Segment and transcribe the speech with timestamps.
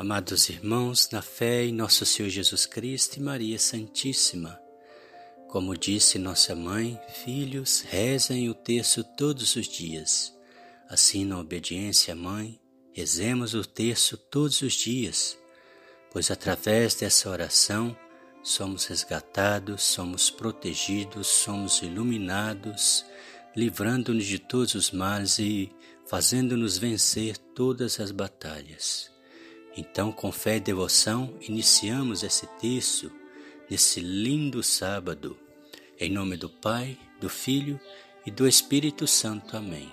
[0.00, 4.58] Amados irmãos, na fé em nosso Senhor Jesus Cristo e Maria Santíssima,
[5.46, 10.34] como disse nossa mãe, filhos, rezem o terço todos os dias.
[10.88, 12.58] Assim, na obediência à mãe,
[12.94, 15.36] rezemos o terço todos os dias,
[16.10, 17.94] pois através dessa oração
[18.42, 23.04] somos resgatados, somos protegidos, somos iluminados,
[23.54, 25.70] livrando-nos de todos os males e
[26.06, 29.19] fazendo-nos vencer todas as batalhas.
[29.76, 33.10] Então, com fé e devoção, iniciamos esse texto
[33.70, 35.36] nesse lindo sábado.
[35.98, 37.78] Em nome do Pai, do Filho
[38.26, 39.56] e do Espírito Santo.
[39.56, 39.92] Amém.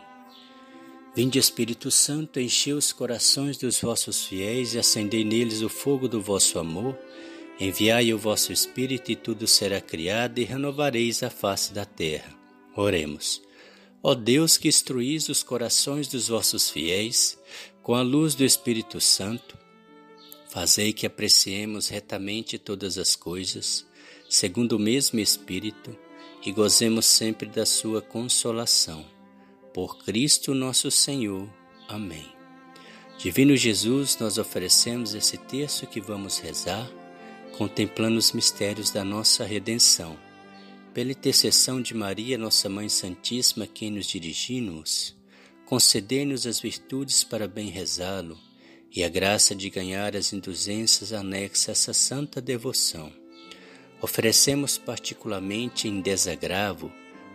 [1.16, 6.21] Vinde, Espírito Santo, enchei os corações dos vossos fiéis e acendei neles o fogo do
[6.21, 6.97] vosso amor.
[7.59, 12.31] Enviai o vosso Espírito e tudo será criado e renovareis a face da terra.
[12.75, 13.41] Oremos.
[14.03, 17.38] Ó Deus que instruís os corações dos vossos fiéis
[17.81, 19.57] com a luz do Espírito Santo,
[20.59, 23.86] Fazei que apreciemos retamente todas as coisas,
[24.27, 25.95] segundo o mesmo Espírito,
[26.44, 29.05] e gozemos sempre da Sua consolação.
[29.72, 31.47] Por Cristo nosso Senhor.
[31.88, 32.25] Amém.
[33.19, 36.91] Divino Jesus, nós oferecemos esse texto que vamos rezar,
[37.55, 40.17] contemplando os mistérios da nossa redenção.
[40.91, 45.16] Pela intercessão de Maria, nossa Mãe Santíssima, quem nos dirigimos,
[45.67, 48.47] concedei-nos as virtudes para bem rezá-lo
[48.95, 53.11] e a graça de ganhar as indulgências anexas a essa santa devoção.
[54.02, 56.91] Oferecemos particularmente em desagravo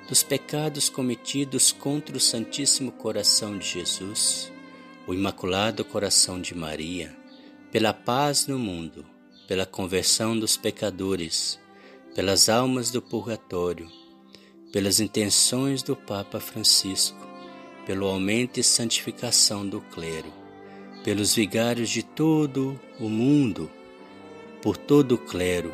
[0.09, 4.53] dos pecados cometidos contra o Santíssimo Coração de Jesus,
[5.06, 7.17] o Imaculado Coração de Maria,
[7.70, 9.05] pela paz no mundo,
[9.47, 11.59] pela conversão dos pecadores,
[12.14, 13.89] pelas almas do purgatório,
[14.72, 17.19] pelas intenções do Papa Francisco,
[17.87, 20.42] pelo aumento e santificação do clero
[21.05, 23.70] pelos vigários de todo o mundo,
[24.61, 25.72] por todo o clero,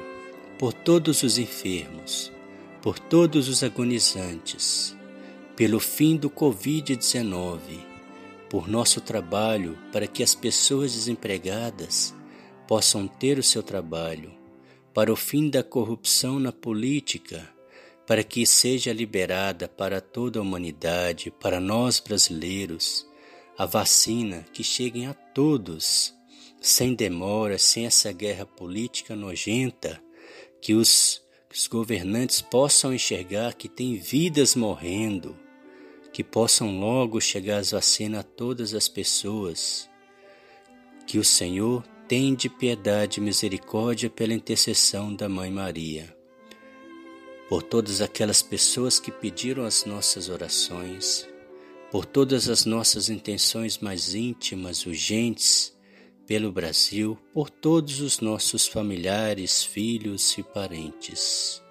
[0.59, 2.33] por todos os enfermos,
[2.81, 4.97] por todos os agonizantes,
[5.55, 7.61] pelo fim do Covid-19,
[8.49, 12.15] por nosso trabalho para que as pessoas desempregadas
[12.67, 14.33] possam ter o seu trabalho,
[14.95, 17.49] para o fim da corrupção na política,
[18.07, 23.07] para que seja liberada para toda a humanidade, para nós brasileiros
[23.59, 26.15] a vacina que chegue a todos,
[26.61, 30.01] sem demora, sem essa guerra política nojenta,
[30.61, 31.21] que os,
[31.51, 35.37] que os governantes possam enxergar que tem vidas morrendo,
[36.13, 39.91] que possam logo chegar as vacinas a todas as pessoas,
[41.05, 46.17] que o Senhor tem de piedade e misericórdia pela intercessão da Mãe Maria.
[47.49, 51.27] Por todas aquelas pessoas que pediram as nossas orações,
[51.91, 55.75] por todas as nossas intenções mais íntimas, urgentes,
[56.27, 61.63] pelo Brasil, por todos os nossos familiares, filhos e parentes.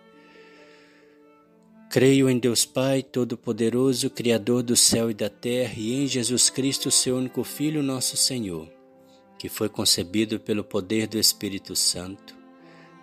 [1.91, 6.89] Creio em Deus Pai Todo-Poderoso, Criador do céu e da terra, e em Jesus Cristo,
[6.89, 8.67] seu único Filho, nosso Senhor,
[9.37, 12.35] que foi concebido pelo poder do Espírito Santo,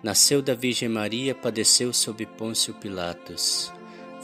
[0.03, 3.71] nasceu da Virgem Maria, padeceu sob Pôncio Pilatos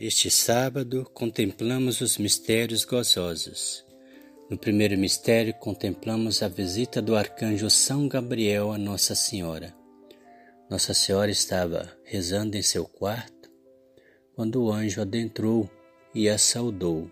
[0.00, 3.84] Este sábado contemplamos os mistérios gozosos.
[4.48, 9.74] No primeiro mistério, contemplamos a visita do arcanjo São Gabriel a Nossa Senhora.
[10.70, 13.50] Nossa Senhora estava rezando em seu quarto
[14.36, 15.68] quando o anjo adentrou
[16.14, 17.10] e a saudou.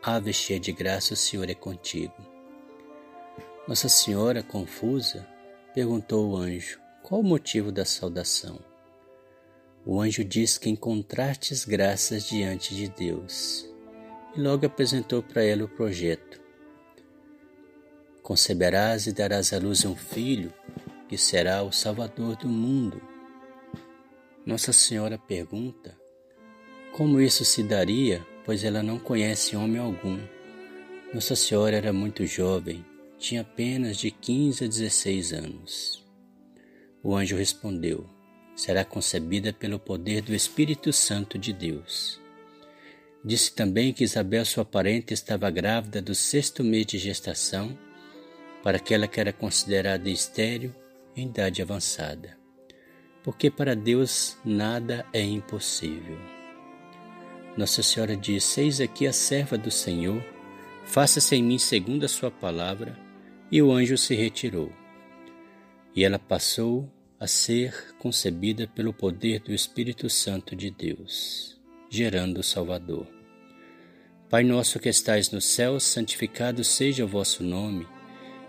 [0.00, 2.14] Ave cheia de graça, o Senhor é contigo.
[3.66, 5.26] Nossa Senhora, confusa,
[5.74, 8.67] perguntou ao anjo: Qual o motivo da saudação?
[9.90, 13.66] O anjo disse que encontrastes graças diante de Deus
[14.36, 16.38] e logo apresentou para ela o projeto.
[18.22, 20.52] Conceberás e darás à luz um filho
[21.08, 23.00] que será o Salvador do mundo.
[24.44, 25.98] Nossa Senhora pergunta
[26.92, 30.20] como isso se daria, pois ela não conhece homem algum.
[31.14, 32.84] Nossa Senhora era muito jovem,
[33.16, 36.06] tinha apenas de 15 a 16 anos.
[37.02, 38.17] O anjo respondeu:
[38.58, 42.20] Será concebida pelo poder do Espírito Santo de Deus.
[43.24, 47.78] Disse também que Isabel, sua parente, estava grávida do sexto mês de gestação,
[48.60, 50.74] para aquela que era considerada estéril
[51.14, 52.36] em idade avançada,
[53.22, 56.18] porque para Deus nada é impossível.
[57.56, 60.20] Nossa Senhora disse: Eis aqui a serva do Senhor,
[60.84, 62.98] faça-se em mim segundo a sua palavra.
[63.52, 64.70] E o anjo se retirou.
[65.94, 71.58] E ela passou a ser concebida pelo poder do Espírito Santo de Deus
[71.90, 73.06] gerando o Salvador.
[74.28, 77.86] Pai nosso que estais no céu, santificado seja o vosso nome.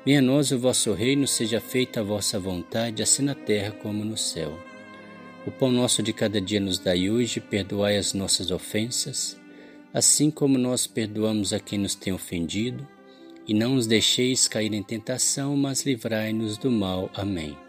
[0.05, 4.03] Venha a nós o vosso reino, seja feita a vossa vontade, assim na terra como
[4.03, 4.57] no céu.
[5.47, 9.39] O pão nosso de cada dia nos dai hoje, perdoai as nossas ofensas,
[9.93, 12.85] assim como nós perdoamos a quem nos tem ofendido,
[13.47, 17.09] e não nos deixeis cair em tentação, mas livrai-nos do mal.
[17.15, 17.68] Amém.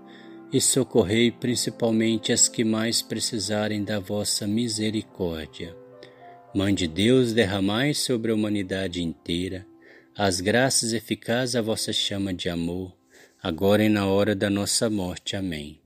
[0.51, 5.75] e socorrei principalmente as que mais precisarem da vossa misericórdia.
[6.53, 9.65] Mãe de Deus, derramai sobre a humanidade inteira
[10.15, 12.93] as graças eficazes à vossa chama de amor,
[13.41, 15.37] agora e na hora da nossa morte.
[15.37, 15.79] Amém.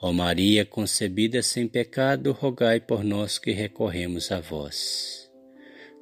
[0.00, 5.30] Ó Maria concebida sem pecado, rogai por nós que recorremos a vós.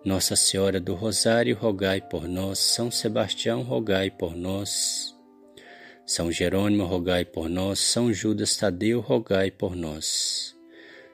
[0.02, 2.58] Nossa Senhora do Rosário, rogai por nós.
[2.58, 5.14] São Sebastião, rogai por nós.
[6.10, 7.78] São Jerônimo, rogai por nós.
[7.78, 10.56] São Judas Tadeu, rogai por nós.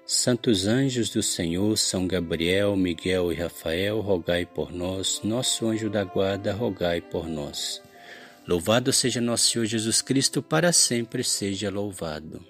[0.06, 5.20] Santos anjos do Senhor, São Gabriel, Miguel e Rafael, rogai por nós.
[5.22, 7.82] Nosso anjo da guarda, rogai por nós.
[8.48, 12.42] Louvado seja nosso Senhor Jesus Cristo, para sempre seja louvado.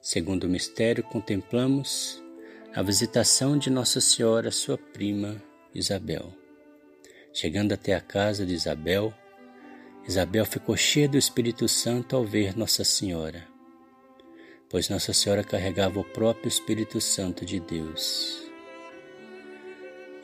[0.00, 2.24] Segundo o mistério, contemplamos
[2.74, 5.36] a visitação de Nossa Senhora, sua prima
[5.74, 6.32] Isabel.
[7.34, 9.12] Chegando até a casa de Isabel,
[10.06, 13.46] Isabel ficou cheia do Espírito Santo ao ver Nossa Senhora,
[14.68, 18.42] pois Nossa Senhora carregava o próprio Espírito Santo de Deus.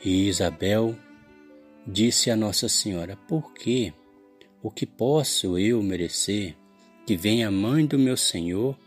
[0.03, 0.95] E Isabel
[1.85, 3.91] disse a Nossa Senhora: Por que?
[4.61, 6.55] O que posso eu merecer
[7.05, 8.77] que venha a mãe do meu Senhor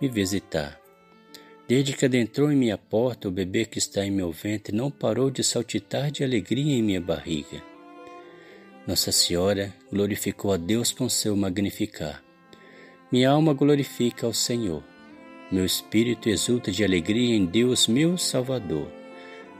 [0.00, 0.80] me visitar.
[1.68, 5.30] Desde que adentrou em minha porta, o bebê que está em meu ventre não parou
[5.30, 7.71] de saltitar de alegria em minha barriga.
[8.86, 12.20] Nossa Senhora glorificou a Deus com seu magnificar.
[13.12, 14.82] Minha alma glorifica ao Senhor.
[15.52, 18.90] Meu espírito exulta de alegria em Deus, meu Salvador.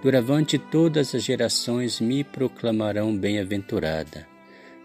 [0.02, 4.26] Duravante todas as gerações me proclamarão bem-aventurada,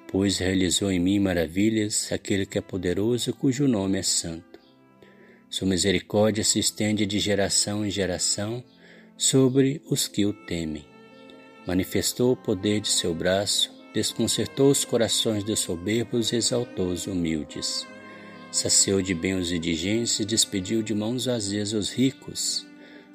[0.08, 4.60] pois realizou em mim maravilhas aquele que é poderoso, cujo nome é santo.
[5.50, 8.64] Sua misericórdia se estende de geração em geração
[9.18, 10.86] sobre os que o temem.
[11.66, 17.88] Manifestou o poder de seu braço, desconcertou os corações dos soberbos e exaltou os humildes.
[18.52, 22.66] Saciou de bem os indigentes e despediu de mãos vazias os ricos.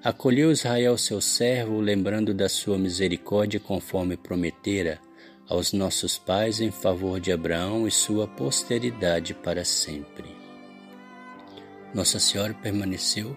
[0.05, 5.01] Acolheu Israel seu servo, lembrando da sua misericórdia conforme prometera
[5.49, 10.25] aos nossos pais em favor de Abraão e sua posteridade para sempre.
[11.95, 13.37] Nossa Senhora permaneceu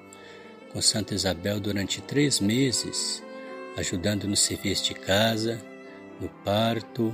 [0.72, 3.24] com Santa Isabel durante três meses,
[3.78, 5.62] ajudando no serviço de casa,
[6.20, 7.14] no parto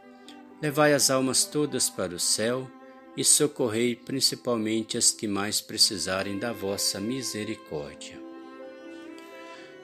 [0.61, 2.69] Levai as almas todas para o céu
[3.17, 8.21] e socorrei principalmente as que mais precisarem da vossa misericórdia.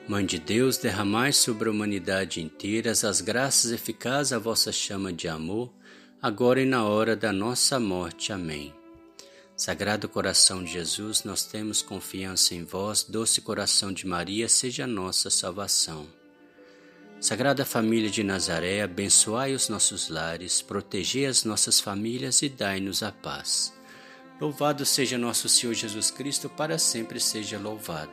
[0.06, 5.28] Mãe de Deus, derramai sobre a humanidade inteira as graças eficazes à vossa chama de
[5.28, 5.70] amor,
[6.22, 8.32] agora e na hora da nossa morte.
[8.32, 8.72] Amém.
[9.54, 14.86] Sagrado coração de Jesus, nós temos confiança em vós, doce coração de Maria, seja a
[14.86, 16.06] nossa salvação.
[17.20, 23.10] Sagrada Família de Nazaré, abençoai os nossos lares, protegei as nossas famílias e dai-nos a
[23.10, 23.74] paz.
[24.40, 28.12] Louvado seja nosso Senhor Jesus Cristo, para sempre seja louvado.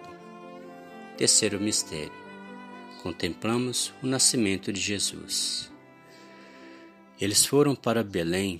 [1.18, 2.12] Terceiro mistério.
[3.04, 5.72] Contemplamos o nascimento de Jesus.
[7.22, 8.60] Eles foram para Belém,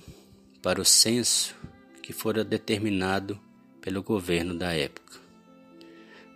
[0.62, 1.56] para o censo
[2.00, 3.36] que fora determinado
[3.80, 5.18] pelo governo da época.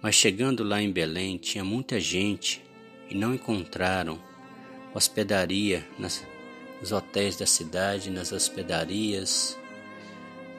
[0.03, 2.61] Mas chegando lá em Belém, tinha muita gente
[3.11, 4.19] e não encontraram
[4.95, 6.25] hospedaria nas,
[6.81, 9.59] nos hotéis da cidade, nas hospedarias,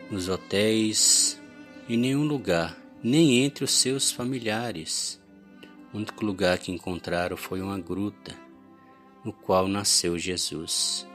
[0.10, 1.42] nos hotéis,
[1.88, 5.20] em nenhum lugar, nem entre os seus familiares.
[5.94, 8.36] O único lugar que encontraram foi uma gruta,
[9.24, 11.08] no qual nasceu Jesus.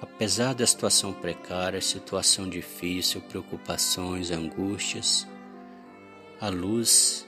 [0.00, 5.26] Apesar da situação precária, situação difícil, preocupações, angústias,
[6.40, 7.26] a luz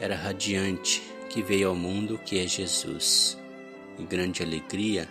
[0.00, 1.02] era radiante
[1.34, 3.36] que veio ao mundo, que é Jesus.
[3.98, 5.08] E grande alegria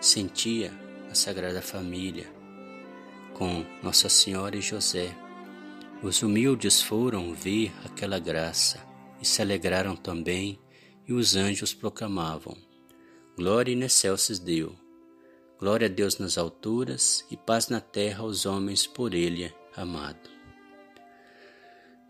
[0.00, 0.72] sentia
[1.10, 2.32] a Sagrada Família
[3.32, 5.12] com Nossa Senhora e José.
[6.00, 8.86] Os humildes foram ver aquela graça
[9.20, 10.60] e se alegraram também,
[11.08, 12.56] e os anjos proclamavam:
[13.36, 14.76] Glória in excelsis Deo.
[15.58, 20.33] Glória a Deus nas alturas e paz na terra aos homens por ele amado.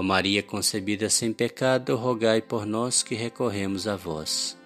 [0.00, 4.56] Ó Maria concebida sem pecado, rogai por nós que recorremos a vós.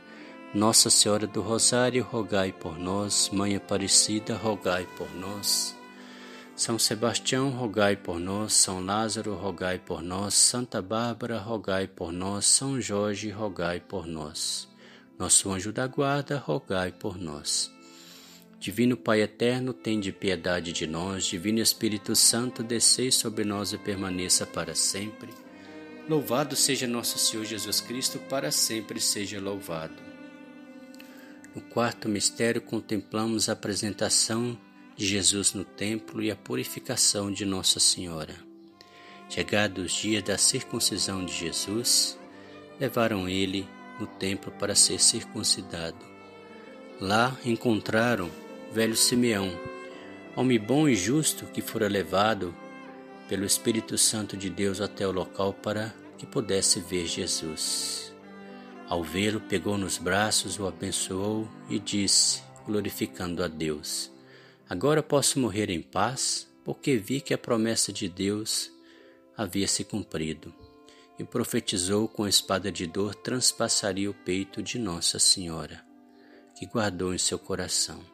[0.55, 3.31] Nossa Senhora do Rosário, rogai por nós.
[3.33, 5.77] Mãe Aparecida, rogai por nós.
[6.55, 8.53] São Sebastião, rogai por nós.
[8.53, 10.35] São Lázaro, rogai por nós.
[10.35, 12.47] Santa Bárbara, rogai por nós.
[12.47, 14.68] São Jorge, rogai por nós.
[15.18, 17.74] Nosso anjo da guarda, rogai por nós.
[18.64, 21.27] Divino Pai eterno, tende piedade de nós.
[21.27, 25.29] Divino Espírito Santo, descei sobre nós e permaneça para sempre.
[26.09, 29.92] Louvado seja nosso Senhor Jesus Cristo, para sempre seja louvado.
[31.55, 34.59] No quarto mistério, contemplamos a apresentação
[34.96, 38.35] de Jesus no templo e a purificação de Nossa Senhora.
[39.29, 42.18] Chegados os dias da circuncisão de Jesus,
[42.81, 43.68] levaram ele
[44.00, 45.98] no templo para ser circuncidado.
[46.98, 48.31] Lá encontraram
[48.75, 49.57] velho Simeão,
[50.35, 52.53] homem bom e justo que fora levado
[53.29, 58.13] pelo Espírito Santo de Deus até o local para que pudesse ver Jesus.
[58.89, 64.11] Ao vê-lo, pegou nos braços, o abençoou e disse, glorificando a Deus:
[64.69, 68.73] Agora posso morrer em paz, porque vi que a promessa de Deus
[69.37, 70.53] havia se cumprido.
[71.17, 75.81] E profetizou com a espada de dor transpassaria o peito de Nossa Senhora,
[76.59, 78.13] que guardou em seu coração.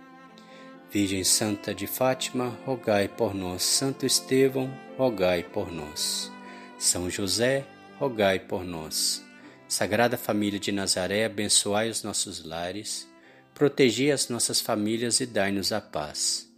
[0.91, 3.63] Virgem Santa de Fátima, rogai por nós.
[3.63, 6.29] Santo Estevão, rogai por nós.
[6.77, 7.65] São José,
[7.97, 9.23] rogai por nós.
[9.69, 13.07] Sagrada Família de Nazaré, abençoai os nossos lares,
[13.53, 16.51] protegi as nossas famílias e dai-nos a paz.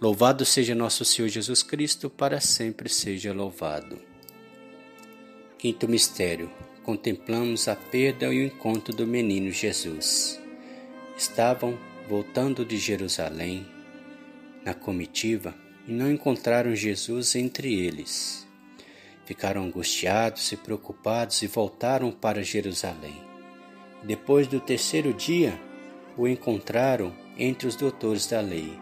[0.00, 3.98] Louvado seja nosso Senhor Jesus Cristo, para sempre seja louvado.
[5.58, 6.48] Quinto mistério:
[6.84, 10.40] contemplamos a perda e o encontro do menino Jesus
[11.16, 11.76] estavam
[12.12, 13.66] voltando de Jerusalém
[14.62, 15.54] na comitiva
[15.88, 18.46] e não encontraram Jesus entre eles.
[19.24, 23.16] Ficaram angustiados e preocupados e voltaram para Jerusalém.
[24.02, 25.58] Depois do terceiro dia,
[26.14, 28.78] o encontraram entre os doutores da lei,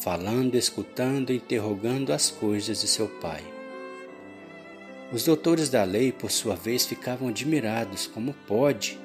[0.00, 3.44] falando, escutando e interrogando as coisas de seu pai.
[5.12, 8.98] Os doutores da lei, por sua vez, ficavam admirados como pode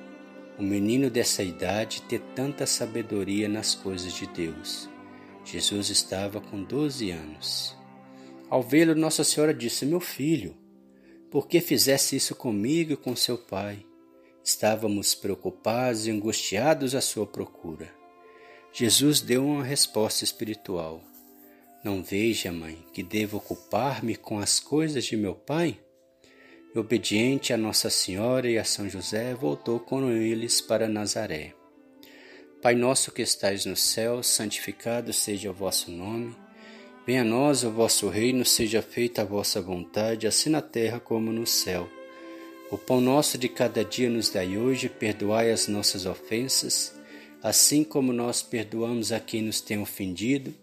[0.59, 4.89] um menino dessa idade ter tanta sabedoria nas coisas de Deus.
[5.45, 7.77] Jesus estava com 12 anos.
[8.49, 10.55] Ao vê-lo, Nossa Senhora disse: Meu filho,
[11.29, 13.85] por que fizesse isso comigo e com seu pai?
[14.43, 17.93] Estávamos preocupados e angustiados à sua procura.
[18.71, 21.01] Jesus deu uma resposta espiritual.
[21.83, 25.79] Não veja, mãe, que devo ocupar-me com as coisas de meu pai?
[26.79, 31.53] Obediente a Nossa Senhora e a São José, voltou com eles para Nazaré.
[32.61, 36.35] Pai nosso que estais no céu, santificado seja o vosso nome.
[37.05, 41.31] Venha a nós o vosso reino, seja feita a vossa vontade, assim na terra como
[41.31, 41.89] no céu.
[42.69, 46.93] O pão nosso de cada dia nos dai hoje, perdoai as nossas ofensas,
[47.41, 50.53] assim como nós perdoamos a quem nos tem ofendido,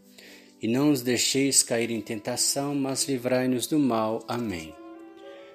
[0.60, 4.22] e não nos deixeis cair em tentação, mas livrai-nos do mal.
[4.28, 4.74] Amém.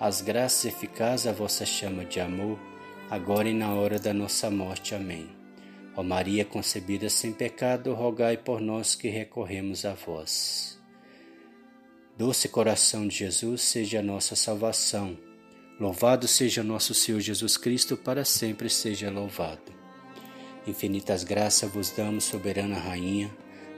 [0.00, 2.58] as graças eficazes à vossa chama de amor
[3.10, 4.94] agora e na hora da nossa morte.
[4.94, 5.28] Amém.
[5.94, 10.80] Ó Maria concebida sem pecado, rogai por nós que recorremos a vós.
[12.16, 15.18] Doce coração de Jesus, seja a nossa salvação.
[15.78, 19.72] Louvado seja nosso Senhor Jesus Cristo, para sempre seja louvado.
[20.66, 23.30] Infinitas graças vos damos, soberana Rainha,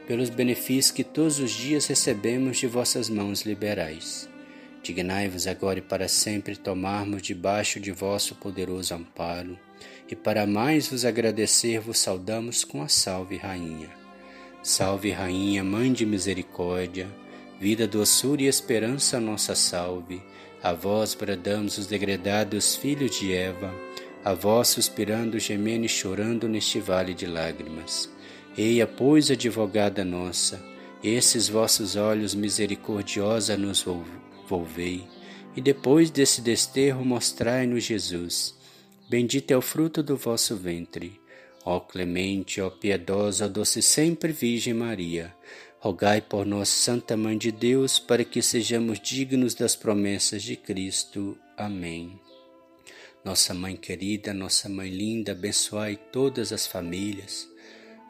[0.06, 4.32] pelos benefícios que todos os dias recebemos de vossas mãos liberais.
[4.83, 9.57] Dignai-vos agora e para sempre tomarmos debaixo de vosso poderoso amparo,
[10.11, 13.88] e para mais vos agradecer vos saudamos com a Salve Rainha.
[14.62, 17.09] Salve Rainha, Mãe de Misericórdia,
[17.61, 20.21] vida, doçura e esperança nossa salve.
[20.62, 23.73] A vós bradamos os degredados filhos de Eva,
[24.25, 28.09] a vós suspirando, gemendo e chorando neste vale de lágrimas.
[28.57, 30.62] Eia, pois, advogada nossa,
[31.03, 33.83] esses vossos olhos misericordiosa nos
[34.48, 35.07] volvei,
[35.57, 38.55] e depois desse desterro mostrai-nos Jesus.
[39.09, 41.20] Bendito é o fruto do vosso ventre.
[41.64, 45.35] Ó clemente, ó piedosa, ó doce sempre Virgem Maria,
[45.78, 51.38] rogai por nós, Santa Mãe de Deus, para que sejamos dignos das promessas de Cristo.
[51.57, 52.18] Amém.
[53.24, 57.48] Nossa Mãe querida, nossa Mãe linda, abençoai todas as famílias,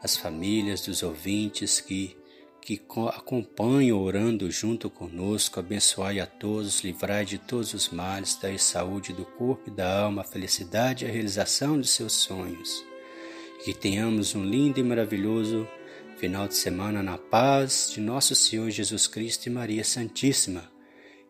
[0.01, 2.15] as famílias dos ouvintes que
[2.63, 2.81] que
[3.13, 9.25] acompanham orando junto conosco, abençoai a todos, livrai de todos os males, dai saúde do
[9.25, 12.83] corpo e da alma, a felicidade e a realização de seus sonhos.
[13.65, 15.67] Que tenhamos um lindo e maravilhoso
[16.17, 20.71] final de semana na paz de nosso Senhor Jesus Cristo e Maria Santíssima.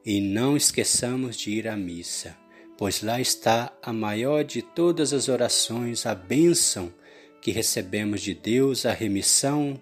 [0.05, 2.37] E não esqueçamos de ir à missa,
[2.77, 6.93] pois lá está a maior de todas as orações, a bênção
[7.41, 9.81] que recebemos de Deus, a remissão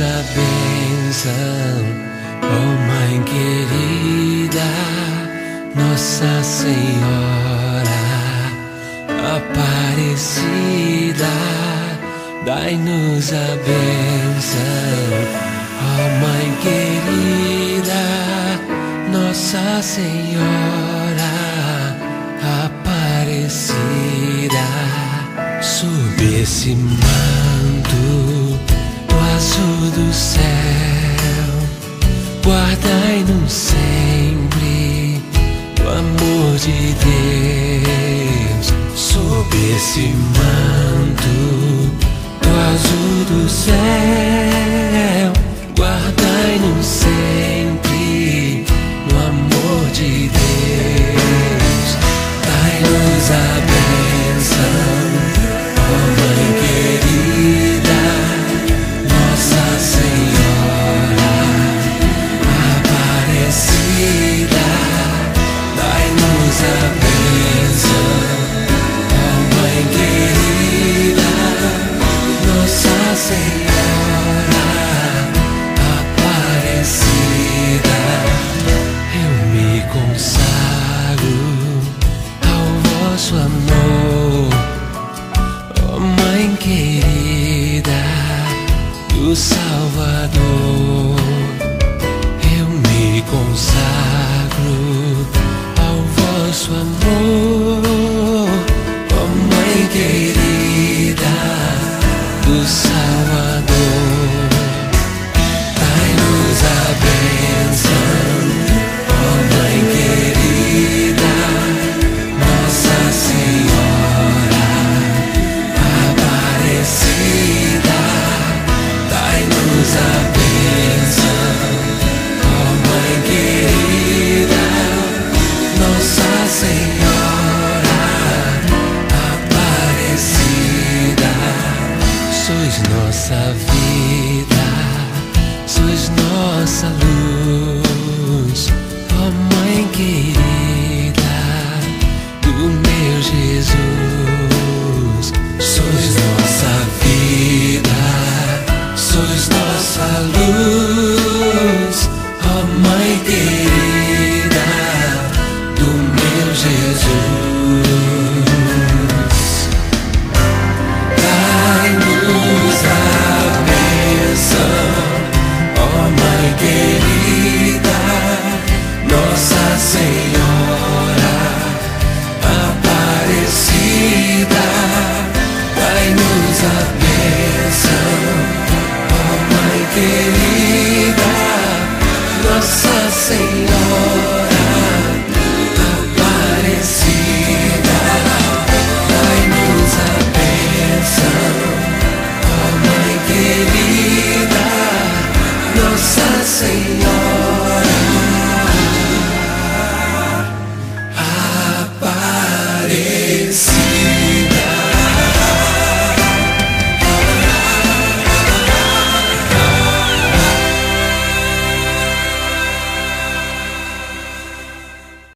[0.00, 1.32] A bênção,
[2.44, 4.70] oh Mãe querida,
[5.74, 7.98] Nossa Senhora
[9.36, 11.26] Aparecida.
[12.46, 15.18] Dai-nos a bênção,
[15.82, 18.04] oh Mãe querida,
[19.10, 21.34] Nossa Senhora
[22.62, 23.66] Aparecida.
[25.60, 26.22] Sob
[26.76, 27.67] manto
[29.38, 30.42] azul do céu,
[32.44, 35.22] guardai-nos sempre
[35.80, 38.74] o amor de Deus.
[38.96, 41.36] Sob esse manto
[42.42, 45.32] do azul do céu,
[45.76, 47.57] guardai-nos sempre